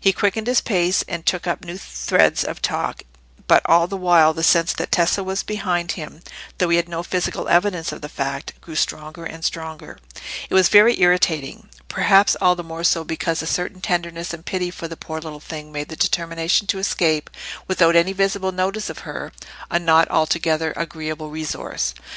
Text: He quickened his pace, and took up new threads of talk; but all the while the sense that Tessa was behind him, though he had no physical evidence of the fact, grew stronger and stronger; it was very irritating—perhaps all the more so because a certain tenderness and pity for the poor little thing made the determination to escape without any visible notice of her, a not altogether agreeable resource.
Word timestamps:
He 0.00 0.12
quickened 0.12 0.48
his 0.48 0.60
pace, 0.60 1.04
and 1.06 1.24
took 1.24 1.46
up 1.46 1.64
new 1.64 1.78
threads 1.78 2.42
of 2.42 2.60
talk; 2.60 3.04
but 3.46 3.62
all 3.66 3.86
the 3.86 3.96
while 3.96 4.34
the 4.34 4.42
sense 4.42 4.72
that 4.72 4.90
Tessa 4.90 5.22
was 5.22 5.44
behind 5.44 5.92
him, 5.92 6.22
though 6.58 6.70
he 6.70 6.76
had 6.76 6.88
no 6.88 7.04
physical 7.04 7.46
evidence 7.46 7.92
of 7.92 8.00
the 8.00 8.08
fact, 8.08 8.60
grew 8.60 8.74
stronger 8.74 9.24
and 9.24 9.44
stronger; 9.44 9.98
it 10.48 10.54
was 10.54 10.68
very 10.68 11.00
irritating—perhaps 11.00 12.34
all 12.40 12.56
the 12.56 12.64
more 12.64 12.82
so 12.82 13.04
because 13.04 13.42
a 13.42 13.46
certain 13.46 13.80
tenderness 13.80 14.34
and 14.34 14.44
pity 14.44 14.72
for 14.72 14.88
the 14.88 14.96
poor 14.96 15.20
little 15.20 15.38
thing 15.38 15.70
made 15.70 15.88
the 15.88 15.94
determination 15.94 16.66
to 16.66 16.80
escape 16.80 17.30
without 17.68 17.94
any 17.94 18.12
visible 18.12 18.50
notice 18.50 18.90
of 18.90 19.00
her, 19.06 19.30
a 19.70 19.78
not 19.78 20.08
altogether 20.10 20.72
agreeable 20.76 21.30
resource. 21.30 21.94